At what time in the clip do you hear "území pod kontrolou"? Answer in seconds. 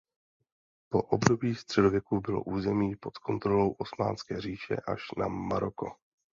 2.43-3.71